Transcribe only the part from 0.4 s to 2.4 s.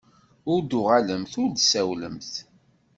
Ur d-tuɣalemt ur d-tsawlemt.